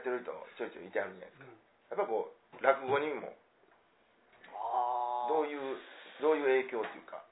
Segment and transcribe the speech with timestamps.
[0.00, 1.60] ってる人ちょいちょいいてはるじゃないですか。
[1.92, 3.36] やっぱこう落語にも
[4.56, 5.76] あどういう
[6.24, 7.22] どういう影響っていうか。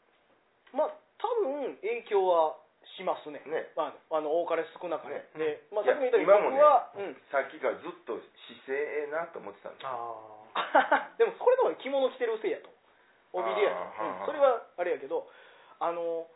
[0.76, 2.60] まあ多分影響は
[2.96, 3.42] しますね。
[3.46, 3.70] ね。
[3.74, 5.66] まあ、あの多かれ少なかれ、ね。
[5.66, 9.94] で、まあ、さっきも言ったように今もね僕は、うん、さっきからずっと姿勢ええなと思ってたんですよ。
[10.54, 12.70] あ でもこれでも着物着てるせいやと。
[13.32, 14.26] 帯でやと、うん。
[14.26, 15.28] それはあれやけど
[15.78, 16.26] あの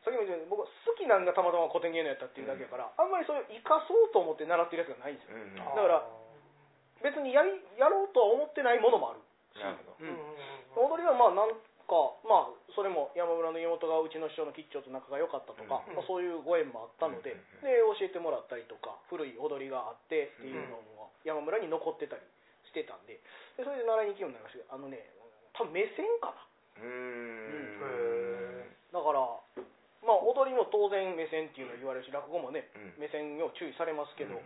[0.00, 6.00] さっきも言ったように僕は好きなんがたまたま古典芸能やったっていうだけやから、あんまりそれを生かそうと思って習ってるやつがないんですようんだから
[7.04, 9.20] 別にやりやろうとは思ってないものもある。
[9.56, 9.96] なるほど。
[10.00, 10.40] うんうんうん
[10.70, 22.22] 踊りはまあなんかまあそれも山村の妹がうちの師匠の吉兆と仲が良かったとか、うんまあ、そういうご縁もあったので、で教えてもらったりとか古い踊りがあってっていうのも山村に残ってたり
[22.70, 23.18] してたんで
[23.58, 25.02] でそれで習いに行くようになりましたけどあのね
[25.58, 26.46] 多分目線かな。
[26.78, 28.62] うーん。
[28.62, 29.26] へだから
[30.02, 33.00] まあ踊りも当然目線っていうの言われるし落語もねうん。
[33.00, 34.42] 目線を注意されますけど、うん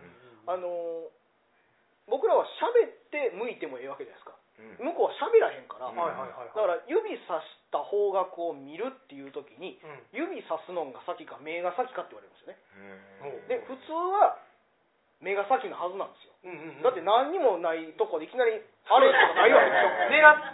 [0.47, 1.25] あのー
[2.05, 4.37] 僕らは喋って向いてもええわけじゃないですか。
[4.61, 4.93] うん。
[4.93, 10.37] 向こうは喋らへんから、だから指さした方角を見るっていう時にうん。
[10.37, 12.61] 指さすのが先か目が先かって言われるんですよね。
[13.25, 13.49] うん。
[13.49, 13.89] で普通
[14.21, 14.37] は
[15.17, 16.37] 目が先のはずなんですよ。
[16.85, 19.89] だって何にもないとこでいきなりあれとかないわけでしょ。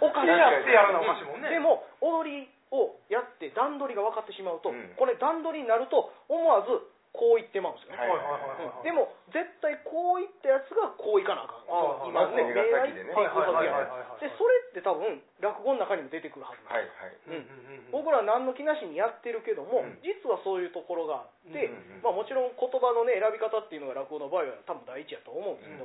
[0.24, 1.50] 狙ってやるのおかしいもんね。
[1.52, 4.96] でも踊りをやって段取りが分かってしまうと、うん。
[4.96, 6.72] これ段取りになると思わず
[7.12, 11.60] こう言ってまうんですよね、はいはいはいはいはいうんでも絶対こう言ったやつがこういかなあか
[12.04, 13.12] ん今ねまず目が先でね。
[13.12, 14.24] 目が行く時やはいはいはいはいはい。
[14.24, 20.00] でそれって多分落語の中にも出てくるはずなんです僕らは何の気なしにやってるけども、うん。
[20.00, 25.84] 実はそういうところがあって、うんうんうんまあ、もちろん言葉のね選び方っていうのが落語の場合は多分第一やと思うんですけど、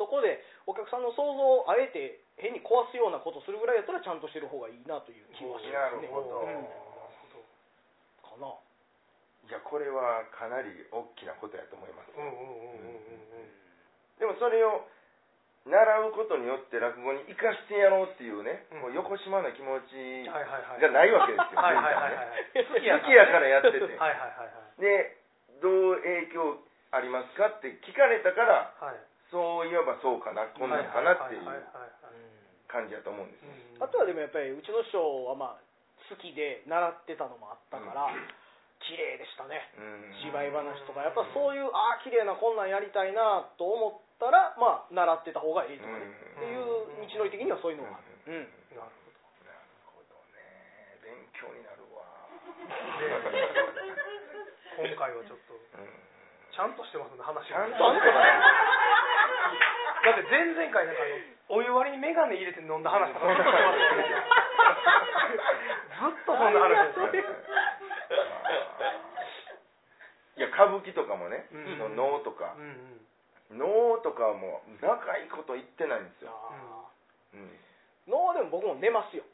[0.00, 6.08] そこでお客さんの想像をあえて変に壊すようなことするぐらいやったらちゃんとしてる方がいいなという気はしますね。
[6.08, 6.40] なるほど。
[6.40, 6.64] うん
[8.24, 8.48] かな。
[9.44, 12.16] いやこれはかなり大きなことやと思います。
[12.16, 12.24] うん。
[12.24, 13.52] うんうんうんうん
[14.16, 14.84] でもそれを
[15.64, 15.76] 習
[16.08, 18.80] うことによって落語に生かしてやろうっていうね、うん。
[18.80, 21.76] こう横島な気持ちはいはいはいがないわけですよ、はい。
[21.76, 23.00] はいはいねはい。
[23.00, 24.80] 好きやからやってて、はいはいはいはい。
[24.80, 25.16] で
[25.60, 26.56] どう影響
[26.92, 31.42] ありますかって聞かれたからはいそういえばそうかなこんなんかなっていう
[32.66, 33.44] 感じやと思うんです
[33.78, 35.62] あとはでもやっぱりうちの師匠はまあ
[36.10, 38.10] 好きで習ってたのもあったから、
[38.82, 39.62] 綺麗でしたね。
[39.78, 40.10] うん。
[40.26, 41.06] 芝居話とか。
[41.06, 46.02] やっぱそういうああ綺麗なこんなんやりたいなと思ったらまあ習ってた方がいいとかね、
[46.34, 46.66] っていう
[47.06, 48.42] 道のり的にはそういうのがある、うん。
[48.74, 48.90] なる
[49.46, 50.98] なるほどね。
[51.06, 52.02] 勉強になるわ、
[54.82, 55.94] 今回はちょっとうん。
[56.50, 57.78] ちゃんとしてますね話ちゃんと
[60.00, 64.06] だって前々回なんかあのお湯割りに眼鏡入れて飲んだ話とかずっとしてますよね
[66.00, 67.28] ずっとそんな話ですよ
[70.40, 72.56] いや歌舞伎とかもね、うんその能とか。
[72.56, 73.00] う、んうん
[73.50, 76.86] 能とかはもう長いこと言ってないんですよ、あ
[77.34, 77.50] うん。
[78.06, 79.26] でも僕も寝ますよ。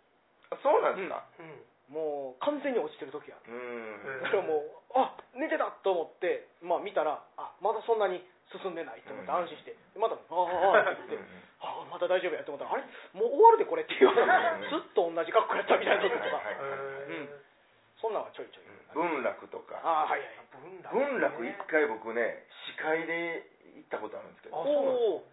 [0.49, 1.21] あそうなんですか。
[1.37, 1.61] うん。
[1.93, 3.53] もう完全に落ちてる時ある。
[3.53, 4.25] うん。
[4.25, 9.37] だからもうあ寝てたと思ってまあ見たらあまだそんなに進んでないと思ってうん。
[9.43, 9.75] 安心して。
[9.99, 11.27] またああああって言って。
[11.61, 12.85] ああまた大丈夫やって思ったらあれ？
[13.13, 13.83] もう終わるでこれ。
[13.83, 14.15] っ ていうん。
[14.15, 16.25] ずっと同じ格好やったみたいな時とか。
[16.25, 17.47] はいはいへー
[17.97, 18.65] そんなんはちょいちょい。
[18.93, 19.81] 文楽とか。
[19.83, 20.31] ああはいはい
[20.61, 23.43] 文楽文楽一回僕ね司会で
[23.75, 25.25] 行ったことあるんですけあどおお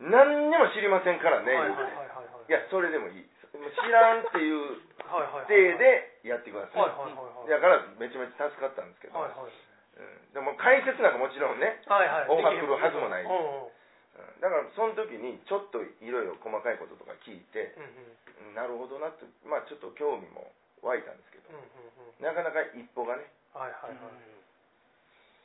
[0.00, 1.54] 何にも知りませんからね。
[1.54, 3.28] はいはいはいはいやそれでもいい。
[3.56, 5.46] 知らんっていうはいはいはい。
[5.46, 7.48] 体でやってください、はいはいはいはい。
[7.48, 9.52] だからめちゃめちゃ助かったんですけど、はいはい
[9.96, 12.28] うん、でも解説なんかもちろんね、はいはい。
[12.28, 13.24] るはずもない。
[13.24, 13.72] うんうん。
[14.16, 14.40] うん。
[14.44, 18.52] だからその時にちょっといろいろ細かいこととか聞いて、うんうん。
[18.52, 20.52] うんなるほどなってまあちょっと興味も
[20.84, 22.24] 湧いたんですけど、うんうんうん。
[22.24, 24.12] なかなか一歩がねはいはいはい。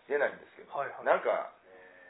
[0.07, 1.05] 出ないんですけど、はいはい。
[1.07, 1.51] なんか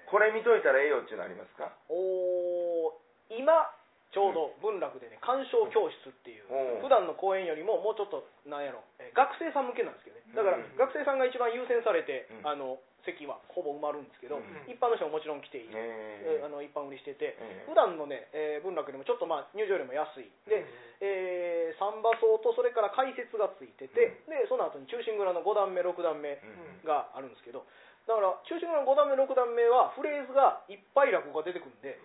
[0.10, 1.72] これ見といたらええよっていうのありますか？
[1.90, 3.70] おー今
[4.12, 10.24] ちょうど文楽でね鑑賞教室っていうおー普段の公演よりももうちょっとなんやろえー学生さん向けなんですけどね。
[10.36, 12.48] だからうん学生さんが一番優先されてうん。
[12.48, 14.46] あの席はほぼ埋まるんですけどうん。
[14.70, 15.70] 一般の人ももちろん来ていい。
[15.74, 17.36] ええーあの一般売りしてて。
[17.40, 20.28] ええ普段のねえー文楽でもちょっとまあ入場料も安い。
[20.48, 20.66] で
[21.00, 26.84] えー三馬荘とそれから解説がついててでその後に忠臣蔵の5段目6段目うん。
[26.84, 27.64] があるんですけど
[28.08, 31.98] だから忠臣蔵の5段目6段目はフレーズがいっぱい落語が出てくるんで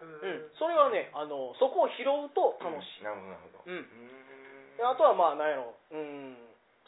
[0.00, 0.48] うん。
[0.48, 3.70] うん、それはねあのそこを拾うと楽しい、なるほどなるほど。
[3.70, 3.78] うん。
[3.78, 5.76] うであとはまあなんやろ。
[5.92, 6.36] うん。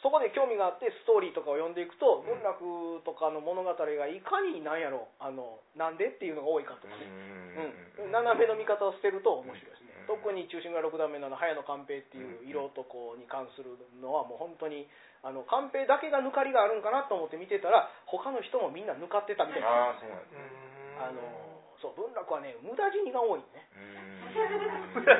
[0.03, 2.27] そこで興味があってストーリーとかを読んでいくとうん。
[2.27, 5.07] 文楽とかの物語がいかになんやろ。
[5.21, 7.07] あのなんでっていうのが多いかとかね、
[8.03, 10.19] うん、斜めの見方を捨てると面白いですね、うん。
[10.19, 14.89] 特に中心が6段目のあの早野寛平っていう色とこうに関するのはもう本当に
[15.23, 19.95] あの寛平だけが抜かりがあるんかなと思って見てたら他の人もみんな抜かってたみたいな。
[19.95, 20.41] ああそうなんですね。
[20.41, 20.73] うん
[21.03, 21.52] あの
[21.83, 23.67] そう文楽はね無駄死にが多いね。
[24.95, 25.19] 無駄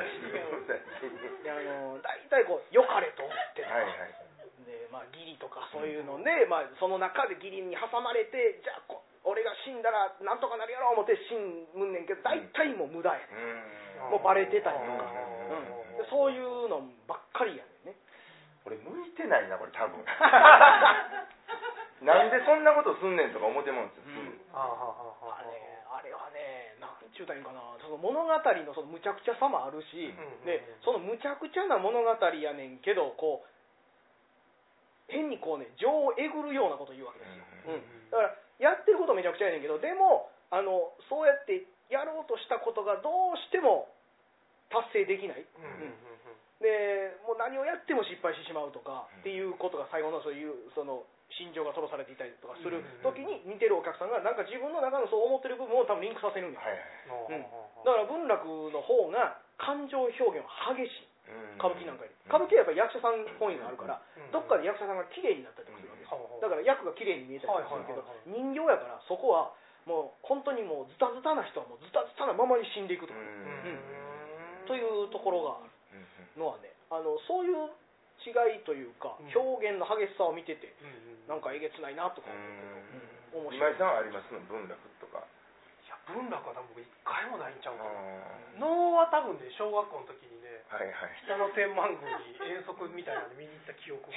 [1.44, 4.16] であの大体こう良かれと思ってとか、はいはい。
[4.64, 14.10] でまあ義理とかそういうので、まあ、その中で義理に挟まれてじゃあこ俺が死んだらなんとかなるやろう思って死ぬんねんけど大体もう無駄やねうーん。
[14.16, 15.58] もうバレてたりとか、うん。
[15.60, 18.00] うん、でそういうのばっかりやねんね。
[18.64, 20.00] 俺向いてないなこれ多分。
[22.04, 24.40] なんでそんなことすんねんとか思ってもんですよ、うん。
[24.52, 24.88] ああはあ
[25.24, 25.48] はああれ
[25.88, 26.53] あれはね
[27.14, 27.62] ちゅうたらいいんかな。
[27.80, 33.48] その物語のそのむちゃくちゃさもあるし、うんでそのむちゃくちゃな物語やねんけどこう
[35.08, 43.90] 変にこうね情をえぐるようなこと言うわけですよ、うんうんだからやってることめちゃくちゃやねんけどでもあのそうやってやろうとしたことがどうしても
[44.70, 45.42] 達成できない。
[45.42, 45.98] うんうん。
[46.08, 46.13] うん
[46.62, 51.02] でもう何をやっても失敗してしまうとかっていうことが最後のそういうその
[51.34, 57.42] 心情が飛ばされていたりとかする時に見てるお客さんがなんか自分の中のそう思ってる部分を多分リンクさせるんですはいはい。
[57.42, 57.46] うん。
[57.82, 61.10] だから文楽の方が感情表現は激しい。
[61.26, 61.58] うん。
[61.58, 62.14] 歌舞伎なんかより。
[62.30, 64.30] 歌舞伎はやっぱり役者さん本位があるからうん。
[64.30, 66.22] どっかで役者さんが綺麗になったりとかするわけですよ。
[66.38, 69.50] だから役が綺麗に見えたりとかするけど人形やからそこは
[69.90, 74.70] もう本当にもうズタズタな人はもうズタズタなままに死んでいくとうかん。
[74.70, 75.66] というところがある。
[75.66, 75.73] うん
[76.36, 77.70] のはねあのそういう
[78.24, 79.30] 違いというかうん。
[79.34, 83.74] 表現の激しさを見ててうんなんかえげつないなとかうん思うけど、うん、面白い。
[83.74, 84.30] 今井さんはあります？
[84.46, 85.24] 文楽とか。
[85.24, 87.90] いや文楽は多分僕一回もないんちゃうあかな。
[88.56, 91.16] ー能は多分ね小学校の時にねはいはい。
[91.26, 94.16] 北の天満宮に遠足みたいなので見に行った記憶が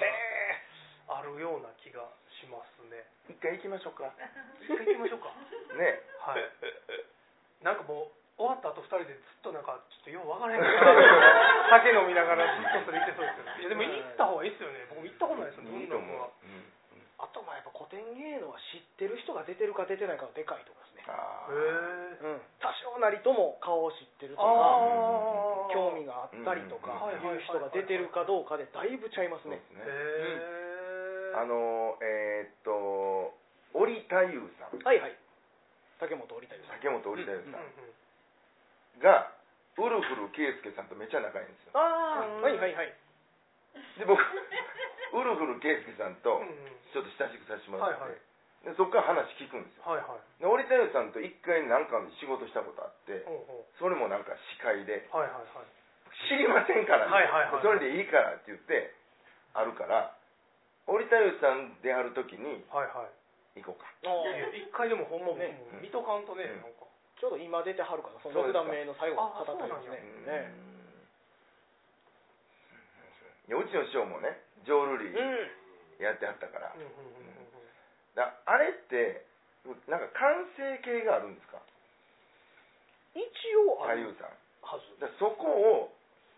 [1.17, 2.03] あるような気が
[2.39, 3.07] しますね。
[3.31, 4.11] 一回行きましょうか。
[4.61, 5.31] 一回行きましょうか。
[5.79, 6.03] ね。
[6.21, 6.43] はい。
[7.63, 13.57] なんかもう終わった後二人でずっとなんかちょっとよう分からへんから酒飲みながらずっとそれ言ってそうですよね。
[13.59, 14.85] いやでも行った方がいいですよね。
[14.93, 16.21] 僕も行ったことないですよねいいと思う、ん。
[17.17, 22.29] あとまあやっぱ古典芸能は知ってる人が出てるか出てないかはでかいと思いますね、あへー。
[22.29, 29.57] えうん、多少なりとも顔を知ってるとかああ興味があったりとかうんいう人が出てるかどうかでだいぶちゃいますね。
[29.57, 29.81] へ
[31.33, 33.33] えあのえーっと
[33.73, 34.77] 織田優さん。
[34.85, 35.17] はいはい。
[35.99, 36.77] 竹本織田優さん。
[36.77, 37.93] 竹本織田優うんさうんん
[39.01, 39.31] が
[39.77, 41.77] ウルフル圭介さんとめっちゃ仲いいんですよ。
[41.77, 42.41] ああうん。
[42.41, 42.93] はいはいはい。
[43.97, 44.17] で僕
[45.13, 46.41] ウルフル圭介さんと
[46.93, 48.19] ちょっと親しくさせてもらって、はいはい。
[48.65, 49.83] でそこから話聞くんですよ。
[49.85, 50.41] はいはい。
[50.41, 53.23] で織田優さんと一回なんか仕事したことあって
[53.77, 55.07] それもなんか司会で。
[55.13, 55.65] うはいはいはい。
[56.29, 57.61] 知りませんからね、はいはいはい。
[57.61, 58.93] それでいいからって言って
[59.53, 60.15] あるから
[60.87, 63.05] 織田優さんである時にはいは
[63.55, 63.61] い。
[63.61, 63.87] 行こうか。
[64.09, 66.61] あいや一回でもほんまねもう見とかんとねうん。
[66.61, 66.76] なんか
[67.19, 68.59] ちょうど今出てはるからその6そうですか。
[68.61, 70.53] 段目の最後あ語ったりですね。
[70.53, 70.53] ね
[73.47, 73.57] いや。
[73.57, 76.03] うちの師匠もね浄瑠璃うん。
[76.03, 76.69] やってはったから,、
[78.13, 79.25] だあれって
[79.89, 81.57] なんか完成形があるんですか？
[83.17, 83.25] 一
[83.65, 84.37] 応あるさん。
[85.01, 85.89] だそこを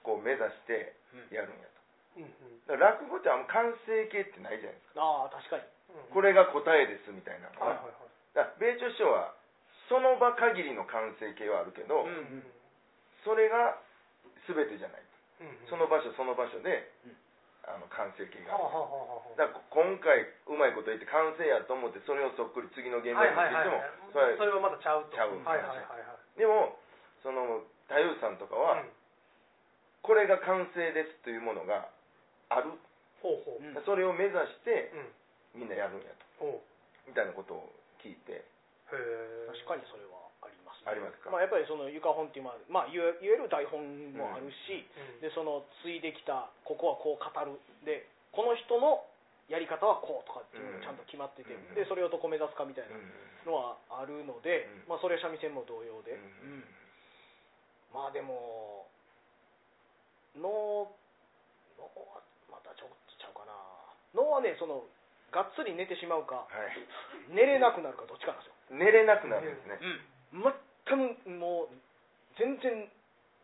[0.04, 0.96] こう目指して
[1.36, 1.68] やるんや
[2.16, 2.62] うんうん。
[2.64, 5.02] と落語ってあんま完成形ってないじゃないですか。
[5.04, 5.64] ああ確かに。
[5.64, 5.70] うん
[6.14, 8.10] これが答えですみたいなのははいはいはい。
[8.34, 9.36] だから米朝師匠は
[9.90, 12.54] その場限りの完成形はあるけど、うんうん
[13.28, 13.76] それが
[14.48, 15.04] 全てじゃない。
[15.44, 15.68] うんうん。
[15.68, 17.18] その場所その場所で、うん
[17.68, 18.56] あの完成形が
[19.38, 23.78] だから今回うまいこと言って完成やと思ってそれをそっくり次の現場に持っていっても、
[24.10, 25.14] それそれはまたちゃうと。
[25.14, 26.40] ちゃうはいはいはいはい。
[26.40, 26.80] でも
[27.22, 28.90] その太夫さんとかは、うん。
[30.02, 31.92] これが完成ですというものが
[32.48, 32.74] ある、
[33.22, 33.62] ほうほう。
[33.62, 34.90] うんそれを目指して
[35.54, 35.62] うん。
[35.62, 36.64] みんなやるんやと。
[37.06, 37.70] みたいなことを
[38.02, 38.48] 聞いて
[38.90, 40.92] 確かにそれはありますね。
[40.92, 44.86] ありますか、まあ、やっぱりその床本っていう、まあまあ、いわゆる台本もあるし、
[45.20, 45.22] うん。
[45.22, 47.60] でその継いできたここはこう語る。
[47.86, 49.06] でこの人の
[49.50, 51.76] やり方はこうとかっていうのがちゃんと決まってて、うん。
[51.76, 53.10] でそれをどこ目指すかみたいなうん。
[53.46, 54.98] のはあるので、うん。
[54.98, 56.66] まあ、それは三味線も同様で、うん。
[56.66, 56.66] うん。
[57.94, 58.86] まあでも
[60.38, 60.90] 能
[61.78, 63.54] 能はまたちょっとちゃうかな。
[64.14, 64.86] 能はねその
[65.32, 68.78] がっつり寝てしまうかはい、寝れなくなるかどっちかなんですよ。
[68.78, 69.78] 寝れなくなるんですね、
[70.34, 71.74] 全くもう
[72.38, 72.90] 全然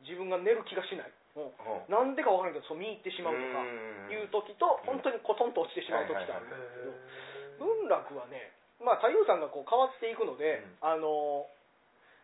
[0.05, 1.11] 自分が寝る気がしない。
[1.35, 1.51] も
[1.91, 3.67] なんでか分からないけどそう見入ってしまうとかう
[4.07, 4.07] ん。
[4.07, 10.87] いう時と本当にコトンと落ちてしまう時とあるんへですけど文楽はねまあ太夫さんがこう変わっていくので、うん。
[10.87, 11.51] あの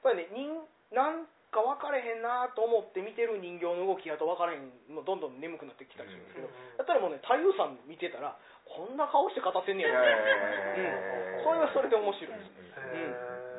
[0.08, 0.63] やっぱりね人
[0.96, 6.48] なんか分かれへんなと思って見てる人形の動きやと分からへんもうどんどん眠くなってきたりするんですけど、
[6.80, 8.39] やったらもうね太夫さん見てたら
[8.72, 9.92] こんな顔して語ってんねや。
[9.92, 11.44] へー。
[11.44, 12.56] うん、それはそれで面白いです。
[12.80, 13.51] へ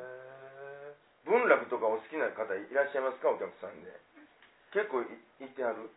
[1.29, 3.93] 文楽とかお好きな方いらっしゃいますかお客さんで？
[4.73, 5.05] 結構い
[5.39, 5.87] いてある。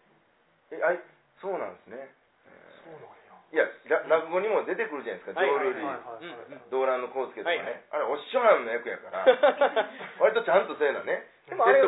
[0.71, 1.01] えあい
[1.41, 2.13] そうなんですね。
[2.85, 3.17] そうなん
[3.57, 3.65] や。
[3.65, 5.41] いやら落語にも出てくるじゃないですか。
[5.41, 6.71] はい浄瑠璃。
[6.71, 7.83] 動乱の康介とかね、はいはい。
[7.91, 9.25] あれお師匠はんの役やから。
[10.21, 11.25] 割とちゃんとせえなね。
[11.47, 11.87] でもあれね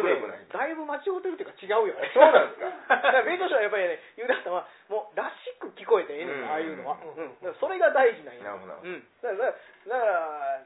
[0.54, 2.10] だいぶ間違ってるっていうか違うよね。
[2.14, 2.70] そうなんですか。
[2.94, 5.47] だから弁護士はやっぱりね言うだったのはもうらし
[5.88, 6.52] く聞こえてええねんうん。
[6.52, 7.16] ああいうのは、うん。
[7.16, 7.32] うん。
[7.40, 8.44] だからそれが大事なんや。
[8.44, 10.60] なるほどうん、だからだから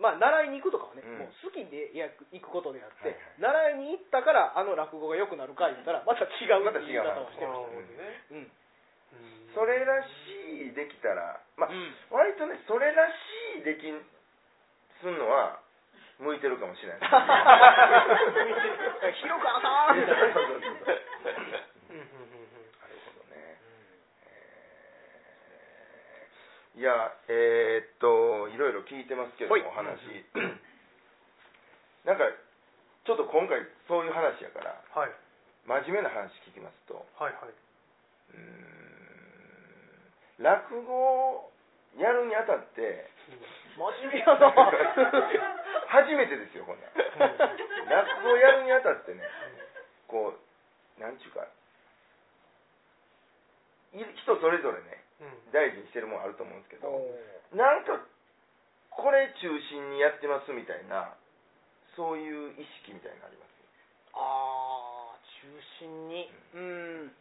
[0.00, 1.18] まあ習いに行くとかはね、うん。
[1.18, 8.22] もう好きでやく行くことであって、はい習いに行ったからあの落語が良くなるか言ったらまた違うっていう言い方をしてなるほましどね。
[8.32, 8.50] た、うんうん。
[9.54, 10.08] それらし
[10.70, 11.94] いできたらまあ、うん。
[12.10, 14.00] 割とねそれらしいできん
[15.02, 15.60] すんのは
[16.18, 17.00] 向いてるかもしれない。
[19.20, 20.34] 広く浅みたいな。
[20.34, 21.02] そうそうそうそう
[21.90, 23.58] うんうんうんうんなるほどね、
[24.30, 30.00] えーいやえーっといろいろ聞いてますけどお話。
[32.04, 32.24] なんか
[33.04, 35.10] ちょっと今回そういう話やからはい。
[35.66, 37.06] 真面目な話聞きますと。
[37.20, 37.50] はいはい。
[38.34, 38.38] うー
[40.40, 40.92] ん落語
[41.46, 41.52] を
[41.98, 43.06] やるにあたって
[43.76, 44.50] 真面目やな。
[45.92, 46.92] 初めてですよこんなん。
[46.92, 47.04] 落
[48.24, 49.22] 語をやるにあたってね
[50.08, 50.38] こう
[51.00, 51.48] なんちゅうかい
[54.24, 55.01] 人それぞれねうん
[55.52, 57.02] 大事にしてるもんあると思うんですけどお
[57.54, 58.00] なんか
[58.90, 61.16] これ中心にやってますみたいな
[61.96, 63.52] そういう意識みたいなのあります？
[64.16, 65.48] ああ中
[65.80, 66.28] 心に？
[66.54, 66.60] う
[67.08, 67.12] ん。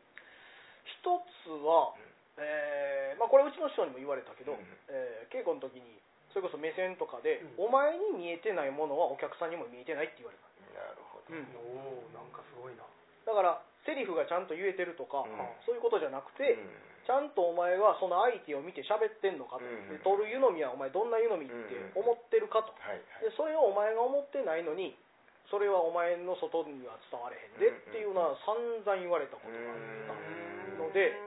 [0.84, 1.96] 一つは、
[2.38, 6.00] えーまあ、これうちの師匠にも言われたけど、うんえー稽古の時に
[6.36, 7.68] それこそ目線とかで、うん。
[7.68, 11.44] お前に見えてないものはお客さんにも見えてないって言われた、なるほど、うん。
[11.56, 12.84] おおなんかすごいな
[13.26, 15.38] だからセリフがちゃんと言えてるとか、うん。
[15.66, 16.58] そういうことじゃなくて、
[17.06, 19.90] ちゃんとお前はその相手を見て喋ってんのかと、うん。
[19.90, 21.56] で取る湯飲みはお前どんな湯飲みって
[21.98, 24.98] 思ってるかと、はいはいでそれをお前が思ってないのに
[25.50, 30.18] それはお前の外には伝われへんでっていうのは散々言われたことがあっ
[30.78, 31.18] たので。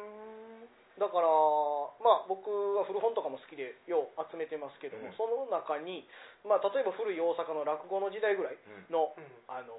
[0.94, 2.46] だからまあ僕
[2.78, 5.18] は古本とかも好きでよう集めてますけども、うん。
[5.18, 6.06] その中に、
[6.46, 8.58] まあ、例えば古い大阪の落語の時代ぐらい
[8.94, 9.26] の、うん。
[9.50, 9.74] あの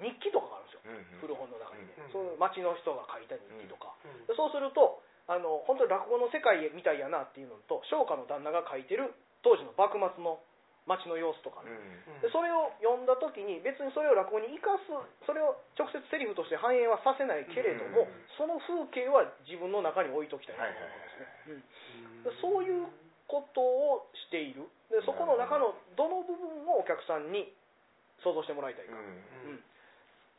[0.00, 1.28] 日記とかがあるんですよ。
[1.28, 3.92] 古本の中にね、うんその町の人が書いた日記とか、
[4.36, 10.40] そうするとあの本当に落語の世界みたいやなっていうのと商家の旦那が書いてる当時の幕末の
[10.82, 14.90] 町の様子とかね、うんでそれを読んだ時に別にそれを落語に生かす
[15.26, 22.90] それを直接セリフとして反映はさせないけれども、うんその風景は自分の中に置いときたいなと思うんですね、そういう
[23.30, 24.66] ことをしている。
[24.90, 27.54] でそこの中のどの部分をお客さんに
[28.24, 29.54] 想像してもらいたいか、うん。
[29.54, 29.64] うん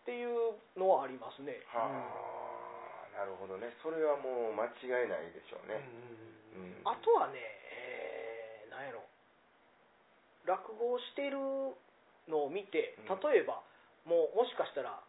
[0.03, 3.71] っていうのはありますね、はあ、なるほどね。
[3.79, 5.79] それはもう間違いないでしょうね、
[6.59, 9.01] うんあとはね、えー、なんやろ。
[10.43, 11.39] 落語をしてる
[12.27, 13.19] のを見てうん。
[13.31, 13.63] 例えば、
[14.03, 14.99] もうもしかしたら、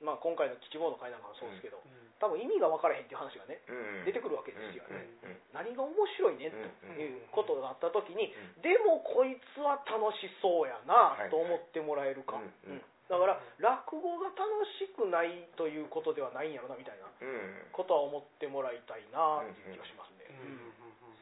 [0.00, 1.92] まあ、今回の吉坊の会なんかもそうですけど、うん。
[2.16, 4.08] 多分意味が分からへんっていう話がねうん。
[4.08, 12.78] 出てくるわけですよね、うんうん何が面白いねうんということがあった時に、うでもこいつは楽しそうやなはいと思ってもらえるか、うん。
[12.78, 14.46] うんうんだから落語が楽
[14.78, 17.10] しくないということではないんやろなみたいな。
[17.10, 17.66] うん。
[17.74, 20.70] ことは思ってもらいたいなっていう気がしますね、うん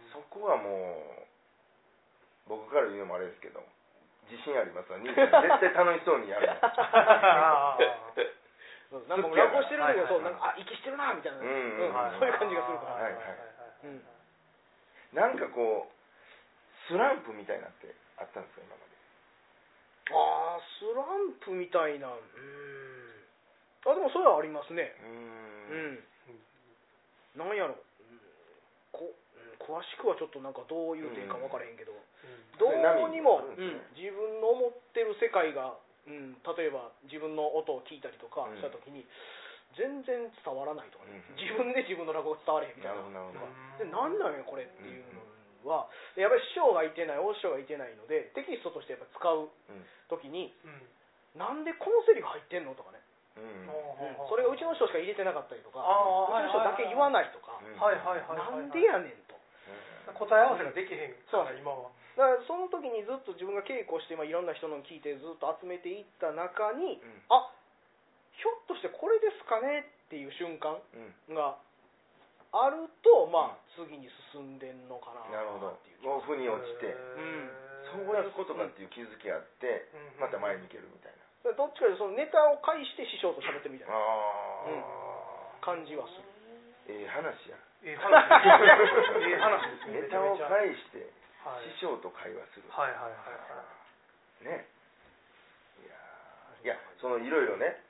[0.09, 1.29] そこはもう
[2.49, 3.61] 僕から言うのもあれですけど
[4.33, 5.29] 自信ありますわ兄さん。
[5.45, 6.49] 絶対楽しそうにやる
[8.89, 13.23] なんか落語してる時はそうはいはいなんかあ息してるなみたいな、うんうんーそういう感じがするから、はいはい
[13.85, 14.03] うん。
[15.13, 15.93] なんかこう
[16.89, 18.88] スランプみたいなってあったんですか今まで
[20.15, 22.09] ああスランプみたいな。
[22.09, 23.93] うーん。
[23.93, 24.95] あでもそれはありますね。
[25.03, 25.99] ううん。
[25.99, 26.05] ん
[27.37, 28.21] なんやろ、うん
[28.91, 31.93] こうん詳しくはちょっとなんかどういう点か分からへんけど、
[32.57, 33.45] どうにも、
[33.95, 35.77] 自分の思ってる世界が、
[36.09, 38.57] うん、例えば自分の音を聞いたりとかうん。
[38.57, 39.05] した時に、
[39.77, 41.37] 全然伝わらないとかね、うん。
[41.37, 42.97] 自分で自分の落語が伝われへんみたな。
[42.97, 43.85] ないなるほど。
[43.85, 45.21] で何なんやこれっていうの
[45.65, 49.85] は、やっぱり師匠がいてない大師匠がいてないのでテキストとしてやっぱ使ううん。
[50.09, 51.41] 時にうん。
[51.41, 52.99] なんでこのセリフ入ってんのとかね、
[53.37, 53.67] うん。
[53.67, 54.29] うん。
[54.29, 57.75] それがうちの人しか入れてなかったりとかうちの人だけ言わないとか、うん。
[57.79, 59.37] はいはいはいはいなんでやねんと。
[60.17, 61.15] 答え合わせができへん。
[61.31, 61.93] から今は。
[62.17, 67.23] だからその時にずっと自分が稽古して、まあ、いろんな人の聞いてずっと集めていった中に、うん。
[67.31, 67.53] あ
[68.35, 70.81] ひょっとしてこれですかねっていう瞬間
[71.29, 71.35] うん。
[71.37, 71.59] が
[72.53, 75.77] あると、まあ、次に進んでんのかななるほど。
[75.77, 76.97] っていうもう腑に落ちて。
[77.89, 80.21] そういうことかっていう気づきあってうん。
[80.21, 81.25] また前に行けるみたいな。
[81.49, 83.97] だからどっちかというとそのネタを介して師匠と喋ってるみたいな。
[83.97, 86.29] ああ感じはする。
[86.89, 87.57] ええ話や。
[87.85, 88.13] ええ話。
[88.13, 90.03] ですええ話ですね。
[90.05, 91.09] ネタを介して
[91.45, 92.69] はい師匠と会話する。
[92.69, 92.93] はい。
[92.93, 93.13] はい。
[93.13, 93.41] はい。
[93.41, 93.65] は
[94.45, 94.53] い。
[94.53, 94.69] ね。
[95.81, 96.65] いやー。
[96.65, 97.81] いやそのいろいろね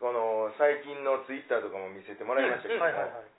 [0.00, 3.35] この最近のツイッターとかも見せてもらいましたけども、はいはいはい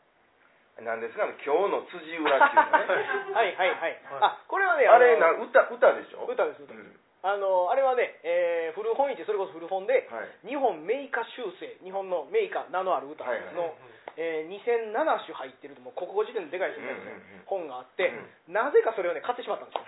[0.82, 3.34] なんですかね今日の辻裏っていうのね。
[3.34, 3.80] はいはいはい。
[3.82, 4.00] はい。
[4.22, 6.26] あこれはねあれのな歌歌でしょ？
[6.26, 6.86] 歌です歌です。
[6.86, 7.00] うん。
[7.24, 10.48] あのあれはね、えー古本市それこそ古本ではい。
[10.48, 13.74] 日本名歌集成日本の名歌名のある歌の、はいはい
[14.18, 14.94] えー2007
[15.26, 17.10] 種入ってるともう国語辞典のでかいですね、うんうんう
[17.42, 17.44] ん。
[17.46, 18.12] 本があって、
[18.48, 19.86] なぜかそれをね買ってしまったんですよ、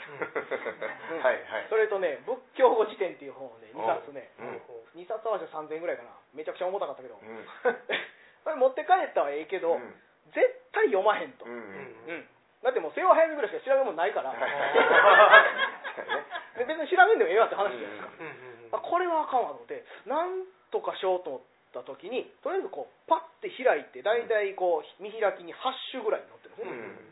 [1.12, 1.68] う んはいはい。
[1.70, 5.02] それとね仏教語辞典っていう本をね2冊ねうん。
[5.02, 6.10] 2冊合わせて3000円ぐらいかな。
[6.34, 7.46] めちゃくちゃ重たかったけど、うん。
[8.44, 10.02] それ持って帰ったらええけど、うん
[10.34, 11.60] 絶対読まへんと、うんうん
[12.08, 12.28] うん。
[12.64, 14.34] だってもう世話早見ぐらいしか調べ物ないから、
[16.60, 18.04] で別に調べんでもええわって話じゃないで
[18.68, 21.42] すか、あこれはあかんわと思ってなんとかしようと思っ
[21.74, 25.58] た時にとりあえずこうパッて開いて大体こう見開きに8
[25.92, 27.10] 種ぐらい載ってるんです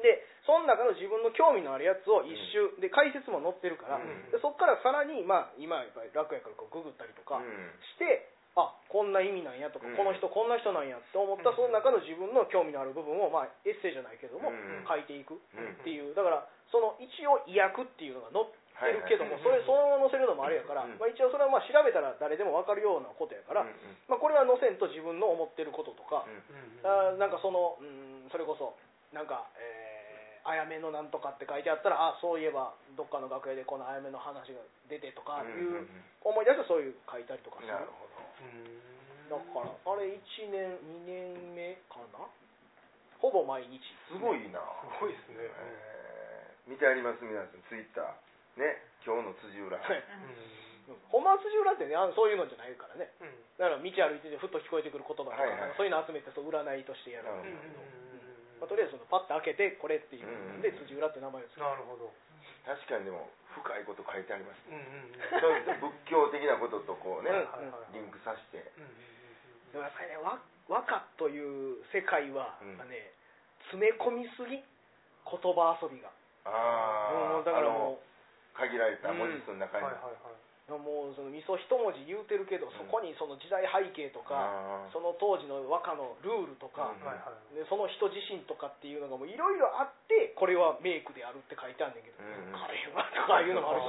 [0.00, 7.44] ね、でその中の自分の興味のあるやつを一周、で解説も載ってるから、うんでそこからさらに、まあ、今やっぱり楽やからこうググったりとかうん。
[7.84, 9.96] して、あこんな意味なんやとか、うん。
[9.96, 11.56] この人こんな人なんやって思った、うん。
[11.56, 14.82] その中の自分の興味のある部分を、まあ、エッセイじゃないけども、うん。
[14.82, 15.78] 書いていくうん。
[15.78, 16.14] っていう。
[16.14, 20.98] だからその一応意訳っていうのが載ってるけども、はいそれそのまま載せるのもあれやから、うん。
[20.98, 23.74] まあ、一応それはまあ調べたら誰でも分かるようなことやから、うん
[24.10, 28.74] まあ、これは載せんと自分の思ってることとか、うんあーなんかその、うん、それこそ
[29.14, 29.88] なんか、えー
[30.48, 35.84] あやめのなんとかって書いてあったらあそういえばどっかの楽屋でこのあやめの話が出てとかいう
[36.24, 37.72] 思い出してそういう書いたりとかする。
[37.72, 38.07] なるほど
[39.28, 42.24] だからあれ1年2年目かな？
[43.18, 43.82] ほぼ毎日。
[44.08, 44.62] すごいな。
[44.62, 45.42] すごいですね。
[45.42, 46.70] えー。
[46.70, 47.60] 見てあります皆さん。
[47.66, 48.62] ツイッター。
[48.62, 48.78] ね。
[49.04, 50.02] 今日の辻裏はい。
[51.12, 53.10] ほんまは辻裏ってねあのそういうのじゃないからね。
[53.20, 53.34] うん。
[53.60, 55.76] だから道歩いててふっと聞こえてくる言葉とか、はいはい。
[55.76, 60.62] そういうの集めてそう占いとしてやるんなるですけど、うんまあ、とりあえずそのパッと開けてこれっていううん。
[60.62, 62.14] ので辻裏って名前をつけてなるほど
[62.68, 65.80] 確かにでも深いこと書いてありますうんうんうん。
[65.80, 67.32] 仏教的なこととこうね
[67.96, 68.60] リンクさせて。
[68.76, 69.08] うんうん
[69.68, 72.56] でもやっぱりね和和歌という世界は、
[72.88, 73.12] ね
[73.68, 74.64] 詰め込みすぎ言
[75.28, 76.08] 葉遊びが。
[76.48, 79.84] ああだからもう限られた文字数の中に。
[79.84, 82.76] はいはいはいもうその味噌一文字言うてるけど、ん。
[82.76, 86.92] そこにその時代背景とか、その当時の和歌のルールとか、
[87.56, 93.88] でその人自身とかっていうのがもういろいろあってこれはメイクであるって書いてあるんだけど、うんカレーはとかいうのもあるし、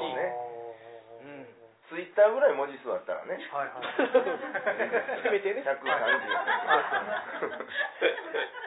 [1.90, 3.44] ツイッターぐらい文字数あったらね。
[3.50, 3.84] はいはい。
[5.26, 5.66] せめてね。
[5.66, 5.74] 130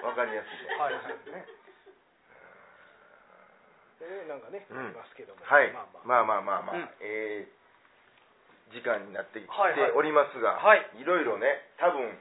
[0.04, 0.94] わかりやすいはい
[1.32, 1.46] ね。
[4.00, 4.78] でなんかね、うん。
[4.78, 5.70] ありますけども、はい。
[5.70, 6.24] まあまあ。
[6.24, 7.61] まあまあえー
[8.72, 9.52] 時間になってきて
[9.94, 10.88] おりますがはい。
[10.98, 11.46] いろいろね
[11.78, 12.18] 多分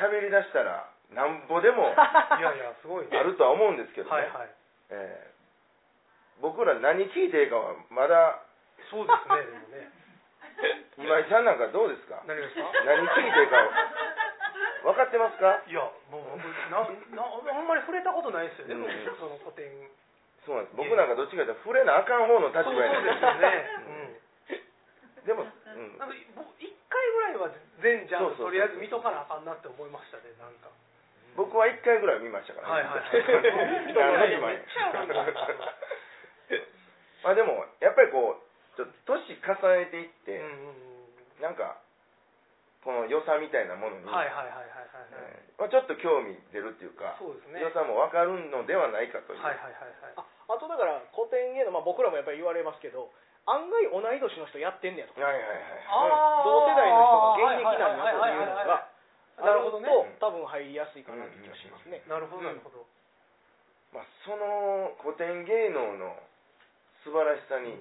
[0.00, 1.94] 喋り出したらなんぼでも
[2.38, 3.16] いやいやすごいね。
[3.18, 4.16] あるとは思うんですけどね。
[4.16, 4.48] はいはい。
[4.90, 5.34] えー
[6.42, 8.42] 僕ら何聞いていいかはまだ
[8.90, 9.90] そうですねでもね。
[10.98, 12.22] 今井さんなんかどうですか？
[12.26, 12.72] 何ですか？
[12.84, 13.56] 何聞いていいか
[14.82, 15.62] 分かってますか？
[15.68, 16.42] いやもう僕
[16.74, 16.82] な
[17.22, 19.70] なあんまり触れたことないですよね、うんその古典。
[20.44, 20.76] そうなんです。
[20.76, 23.00] 僕なんかどっちかというと触れなあかん方の立場やねん。
[23.00, 24.20] そうですよね、
[25.24, 25.52] でも、ううん、
[25.96, 30.68] んなんか僕一回ぐらいは全ジャンルとりあえず見とかなあかんなって思いましたねなんか。
[31.34, 33.02] 僕は1回ぐらい見ましたから、はいはい。
[37.24, 38.42] まあでもやっぱりこう
[38.76, 40.74] ちょっと年重ねていって、うんうん
[41.42, 41.80] なんか
[42.84, 44.86] この良さみたいなものに、うんはいはいはいはいはいはい。
[45.10, 47.60] えーまあ、ちょっと興味出るっていうかそうですね。
[47.60, 50.14] 良さも分かるのではないかという、はいはいはいはい。
[50.14, 53.10] ああとだから古典芸能、まあ、僕らもやっぱり言われますけど
[53.46, 55.14] 案外同い年の人やってんねやと。
[55.14, 56.44] かはいはいはい。
[56.44, 58.88] 同世代の人が現役なんやというのが
[59.42, 59.88] なるほどね。
[60.20, 62.86] と多分入りやすいかなって気がしますね、なるほどなるほど、
[63.90, 66.14] まあ、その古典芸能の
[67.02, 67.74] 素晴らしさに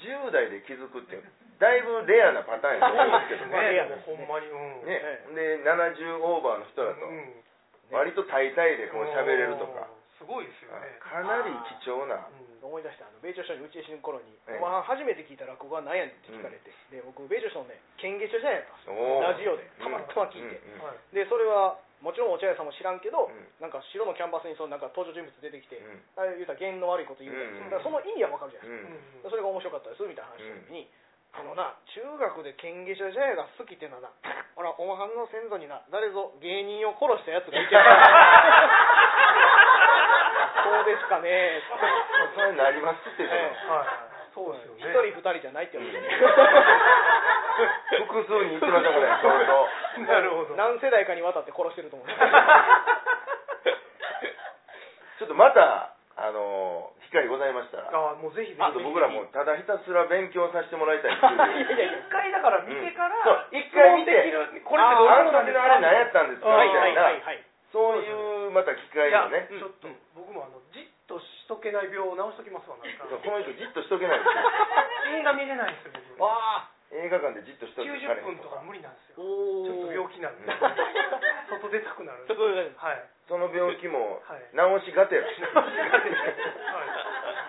[0.00, 1.28] 10代で気づくっていう
[1.60, 3.94] だいぶレアなパターンやと思うんですけどまあ レアね。
[3.94, 4.16] ですね。
[4.16, 4.48] ほんまに。
[4.48, 4.82] うん。
[4.82, 4.98] ね。
[5.30, 7.44] えで70オーバーの人だとうん。
[7.92, 9.86] 割と大体でこう喋れるとか
[10.22, 10.86] すごいですよね。
[11.02, 11.50] かなり
[11.82, 12.30] 貴重な。
[12.30, 12.62] うん。
[12.62, 14.62] 思い出したあの米朝師匠にうちへ死ぬ頃に「ええ。
[14.62, 20.78] お前初めて聞いた落語は何やねん」って聞かれて、で僕米朝師匠のね剣芸書時代やったんですよラジオでたまたま聞いて、うん。
[20.78, 20.86] うん。
[20.86, 23.50] はいでそれはもちろん落合さんも知らんけど、うん。
[23.58, 26.02] なんか白のキャンバスにそのなんか登場人物出てきて、うん。
[26.14, 30.90] あれ言うたら弦の悪いこと言うたりうんその意味はわかるじゃないですか、うんでそれが面白かったですみたいな話した時に、
[31.32, 34.12] あのな中学で剣芸者ジャヤが好きっていうのはな
[34.52, 37.80] ほらおまはんの先祖にな誰ぞ芸人を殺したやつがいてそ
[40.82, 41.62] うですかね。
[42.34, 43.30] それなりますって、ええ。
[43.70, 43.86] はい
[44.32, 46.08] そうですよ一ね人二人じゃないって言われて、
[48.08, 49.68] 複数に言ってましたこれ相当
[50.08, 50.56] なるほど。
[50.56, 52.08] 何世代かにわたって殺してると思う。
[52.08, 57.92] ちょっとまたあの機会ございましたら。
[57.92, 58.64] あもうぜひぜひ。
[58.64, 65.60] っと僕らもただひたすら勉強させてもらいたいっていういやいや一回だから見てから、そう一回見て質問できるこれってどういうあのことなんですか。
[65.60, 67.44] 時のあれ何やったんですかはいはいみたいなはいはい。
[67.68, 70.01] そういうまた機会いやをねちょっと僕もあのじっとしと
[71.62, 73.06] けない病を治しときますわなんか。
[73.06, 75.22] この人じっとしとけないんですよ。
[75.22, 76.26] 映画見れないんですよ僕。
[76.28, 76.68] あ。
[76.92, 79.24] 映画館でじっとしとけられへ90ん分とか無理なんですあよ。
[79.24, 80.44] おおちょっと病気なんで。
[80.44, 80.58] う ん
[81.62, 82.34] 外出たくなるんで。
[82.76, 83.04] はい。
[83.28, 84.80] その病気もはい。
[84.82, 85.22] 治しがてら。
[85.24, 85.32] はい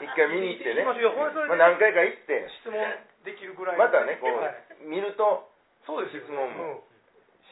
[0.02, 2.49] 一回見に行ってね、まあ、何回か行って。
[2.62, 2.76] 質問
[3.23, 4.56] できるぐらいまたねこう、はい。
[4.82, 5.49] 見ると
[5.86, 6.23] そうですよ。
[6.23, 6.84] 質問も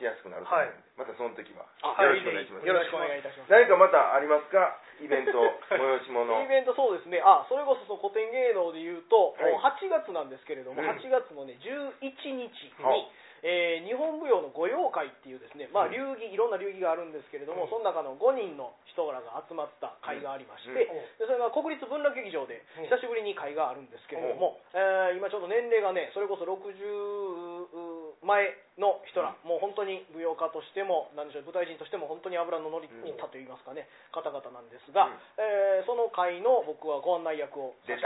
[0.02, 1.70] しやすくなると思うんで、またその時は。
[1.86, 3.52] あよろしくお願いします、よろしくお願いいたします。
[3.54, 4.82] 何かまたありますか？
[5.00, 5.38] イベント
[5.70, 6.26] 催し物。
[6.42, 9.54] イベントそうですね、あそれこそその古典芸能で言うと、はい。
[9.78, 10.90] 8月なんですけれども、うん。
[10.90, 12.50] 8月のね、11日に、
[12.82, 13.06] はい。
[13.44, 15.92] えー日本舞踊の御用会っていうですね、まあ、うん。
[15.92, 17.70] 流儀、いろんな流儀があるんですけれども、うん。
[17.70, 20.78] その中の5人の人らが集まった会がありまして、うん。
[21.18, 22.84] でそれが国立文楽劇場でうん。
[22.86, 35.18] 久しぶりに会があるんですけれども、えー今ちょっと年齢がね、それこそ60前の人ら、もう本当に舞踊家としても、なんでしょう、舞台人としても本当に油の乗り切ったといいますかね、方々なんですが、うん。
[35.42, 38.06] えーその会の僕はご案内役をさせて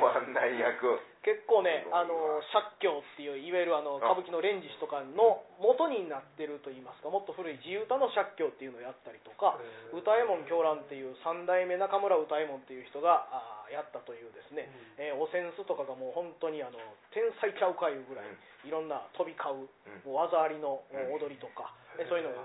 [0.00, 4.14] ご案内役結構ねあの借境っていういわゆるあのあ。
[4.14, 9.58] 歌舞伎の連獅子とかの元になってると言いますかもっと古い自由歌の借境っていうのをやったりとか
[9.92, 16.80] 歌右衛門狂乱っていう三代目中村歌右衛門っていう人があーやったというですね、えーお扇子とかがもう本当にあの
[17.12, 18.32] 天才ちゃうかいうぐらい、
[18.64, 19.68] いろんな飛び交う、
[20.08, 22.40] もう技ありのうん踊りとか、えそういうのが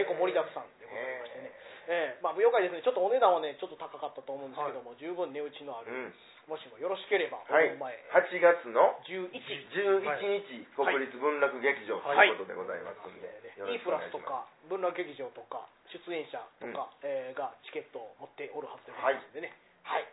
[0.00, 1.52] 結構盛りだくさんでございましてね、
[1.88, 2.82] えーまあ、舞踊会ですね。
[2.82, 6.14] ちょっとお値段はねちょっと高かったと思うんですけども、十分値打ちのある、うん。
[6.50, 7.70] もしもよろしければ、はい。
[7.74, 7.94] お前。
[8.14, 10.06] 8月の11 11
[10.46, 12.28] 日、国立文楽劇場とはい。
[12.28, 13.26] いうことでございますんで、
[13.58, 19.52] よろ E プラスとか文楽劇場とか出演者とか、えーがチケットを持っておるはずでございますんでね。
[19.82, 20.06] はい、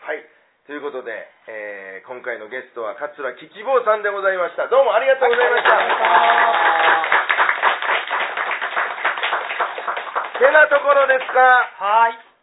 [0.00, 0.24] はい。
[0.66, 1.14] ということで、
[1.46, 4.68] えー今回のゲストは桂吉坊さんでございました。
[4.68, 7.15] どうもありがとうございました、
[10.38, 11.40] てなところですか。
[11.80, 12.35] はい。